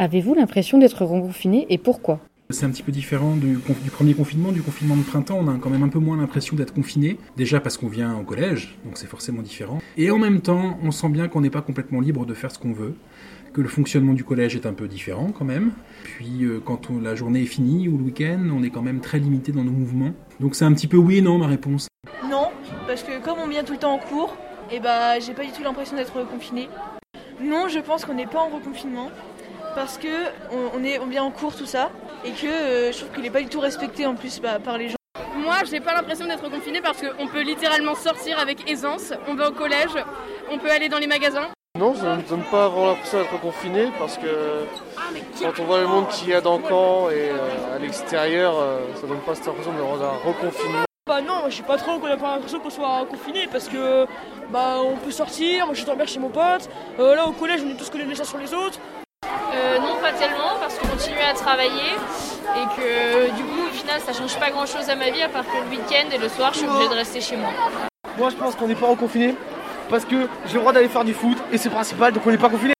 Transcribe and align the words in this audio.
Avez-vous 0.00 0.34
l'impression 0.34 0.78
d'être 0.78 1.04
reconfiné 1.04 1.66
et 1.70 1.76
pourquoi? 1.76 2.20
C'est 2.50 2.64
un 2.64 2.70
petit 2.70 2.84
peu 2.84 2.92
différent 2.92 3.34
du, 3.34 3.58
premier 3.90 4.14
confinement, 4.14 4.52
du 4.52 4.62
confinement 4.62 4.94
de 4.94 5.02
printemps. 5.02 5.38
On 5.40 5.48
a 5.48 5.58
quand 5.58 5.70
même 5.70 5.82
un 5.82 5.88
peu 5.88 5.98
moins 5.98 6.16
l'impression 6.16 6.54
d'être 6.54 6.72
confiné. 6.72 7.18
Déjà 7.36 7.58
parce 7.58 7.76
qu'on 7.76 7.88
vient 7.88 8.16
au 8.16 8.22
collège, 8.22 8.78
donc 8.84 8.96
c'est 8.96 9.08
forcément 9.08 9.42
différent. 9.42 9.82
Et 9.96 10.12
en 10.12 10.18
même 10.18 10.40
temps, 10.40 10.78
on 10.84 10.92
sent 10.92 11.08
bien 11.08 11.26
qu'on 11.26 11.40
n'est 11.40 11.50
pas 11.50 11.62
complètement 11.62 12.00
libre 12.00 12.26
de 12.26 12.34
faire 12.34 12.52
ce 12.52 12.60
qu'on 12.60 12.72
veut, 12.72 12.94
que 13.52 13.60
le 13.60 13.66
fonctionnement 13.66 14.12
du 14.12 14.22
collège 14.22 14.54
est 14.54 14.66
un 14.66 14.72
peu 14.72 14.86
différent 14.86 15.32
quand 15.36 15.44
même. 15.44 15.72
Puis 16.04 16.44
euh, 16.44 16.60
quand 16.64 16.90
la 17.02 17.16
journée 17.16 17.42
est 17.42 17.46
finie 17.46 17.88
ou 17.88 17.98
le 17.98 18.04
week-end, 18.04 18.48
on 18.56 18.62
est 18.62 18.70
quand 18.70 18.82
même 18.82 19.00
très 19.00 19.18
limité 19.18 19.50
dans 19.50 19.64
nos 19.64 19.72
mouvements. 19.72 20.12
Donc 20.38 20.54
c'est 20.54 20.64
un 20.64 20.72
petit 20.74 20.86
peu 20.86 20.96
oui 20.96 21.16
et 21.16 21.22
non 21.22 21.38
ma 21.38 21.48
réponse. 21.48 21.88
Non, 22.30 22.50
parce 22.86 23.02
que 23.02 23.20
comme 23.20 23.38
on 23.44 23.48
vient 23.48 23.64
tout 23.64 23.72
le 23.72 23.80
temps 23.80 23.94
en 23.94 23.98
cours, 23.98 24.36
et 24.70 24.76
eh 24.76 24.80
bah 24.80 25.18
j'ai 25.18 25.34
pas 25.34 25.44
du 25.44 25.50
tout 25.50 25.64
l'impression 25.64 25.96
d'être 25.96 26.24
confiné. 26.30 26.68
Non, 27.42 27.66
je 27.66 27.80
pense 27.80 28.04
qu'on 28.04 28.14
n'est 28.14 28.26
pas 28.26 28.38
en 28.38 28.48
reconfinement 28.48 29.10
parce 29.78 29.96
que 29.96 30.08
on, 30.74 30.82
est, 30.82 30.98
on 30.98 31.06
vient 31.06 31.22
en 31.22 31.30
cours 31.30 31.54
tout 31.54 31.64
ça 31.64 31.90
et 32.24 32.32
que 32.32 32.48
euh, 32.48 32.90
je 32.90 32.98
trouve 32.98 33.10
qu'il 33.12 33.22
n'est 33.22 33.30
pas 33.30 33.40
du 33.40 33.48
tout 33.48 33.60
respecté 33.60 34.06
en 34.06 34.16
plus 34.16 34.40
bah, 34.40 34.58
par 34.58 34.76
les 34.76 34.88
gens. 34.88 34.96
Moi, 35.36 35.54
j'ai 35.70 35.78
pas 35.78 35.94
l'impression 35.94 36.26
d'être 36.26 36.50
confiné 36.50 36.80
parce 36.80 37.00
qu'on 37.00 37.28
peut 37.28 37.42
littéralement 37.42 37.94
sortir 37.94 38.40
avec 38.40 38.68
aisance. 38.68 39.12
On 39.28 39.36
va 39.36 39.50
au 39.50 39.52
collège, 39.52 39.94
on 40.50 40.58
peut 40.58 40.68
aller 40.68 40.88
dans 40.88 40.98
les 40.98 41.06
magasins. 41.06 41.46
Non, 41.78 41.94
ça 41.94 42.16
ne 42.16 42.22
donne 42.22 42.42
pas 42.50 42.66
vraiment 42.68 42.88
l'impression 42.88 43.18
d'être 43.18 43.40
confiné 43.40 43.92
parce 44.00 44.18
que 44.18 44.64
quand 45.40 45.62
on 45.62 45.64
voit 45.64 45.80
le 45.80 45.86
monde 45.86 46.08
qu'il 46.08 46.30
y 46.30 46.34
a 46.34 46.40
dans 46.40 46.56
le 46.56 46.64
camp 46.64 47.10
et 47.10 47.30
euh, 47.30 47.76
à 47.76 47.78
l'extérieur, 47.78 48.58
euh, 48.58 48.80
ça 49.00 49.06
donne 49.06 49.20
pas 49.20 49.36
cette 49.36 49.46
impression 49.46 49.70
d'un 49.72 50.28
reconfinement. 50.28 50.82
Bah 51.06 51.20
non, 51.20 51.44
je 51.48 51.56
sais 51.58 51.62
pas 51.62 51.76
trop 51.76 52.00
qu'on 52.00 52.08
a 52.08 52.16
pas 52.16 52.34
l'impression 52.34 52.58
qu'on 52.58 52.68
soit 52.68 53.06
confiné 53.08 53.46
parce 53.46 53.68
que 53.68 54.06
bah 54.50 54.78
on 54.80 54.96
peut 54.96 55.12
sortir, 55.12 55.66
moi 55.66 55.74
je 55.74 55.82
suis 55.82 55.88
en 55.90 56.06
chez 56.06 56.18
mon 56.18 56.30
pote, 56.30 56.68
là 56.98 57.26
au 57.26 57.32
collège 57.32 57.62
on 57.64 57.70
est 57.70 57.78
tous 57.78 57.88
collés 57.88 58.04
les 58.04 58.20
uns 58.20 58.24
sur 58.24 58.36
les 58.36 58.52
autres, 58.52 58.78
euh, 59.54 59.78
non, 59.78 59.96
pas 60.00 60.12
tellement, 60.12 60.58
parce 60.60 60.78
qu'on 60.78 60.88
continue 60.88 61.20
à 61.20 61.34
travailler 61.34 61.94
et 62.56 62.80
que 62.80 63.36
du 63.36 63.42
coup, 63.44 63.66
au 63.68 63.72
final, 63.72 64.00
ça 64.00 64.12
change 64.12 64.38
pas 64.38 64.50
grand 64.50 64.66
chose 64.66 64.88
à 64.88 64.96
ma 64.96 65.10
vie, 65.10 65.22
à 65.22 65.28
part 65.28 65.44
que 65.44 65.56
le 65.56 65.70
week-end 65.70 66.08
et 66.12 66.18
le 66.18 66.28
soir, 66.28 66.52
je 66.52 66.58
suis 66.58 66.68
obligée 66.68 66.88
de 66.88 66.94
rester 66.94 67.20
chez 67.20 67.36
moi. 67.36 67.50
Moi, 68.16 68.30
je 68.30 68.36
pense 68.36 68.54
qu'on 68.54 68.66
n'est 68.66 68.74
pas 68.74 68.88
reconfiné 68.88 69.34
parce 69.88 70.04
que 70.04 70.28
j'ai 70.46 70.54
le 70.54 70.60
droit 70.60 70.72
d'aller 70.72 70.88
faire 70.88 71.04
du 71.04 71.14
foot 71.14 71.38
et 71.52 71.58
c'est 71.58 71.70
principal, 71.70 72.12
donc 72.12 72.22
on 72.26 72.30
n'est 72.30 72.38
pas 72.38 72.50
confiné. 72.50 72.74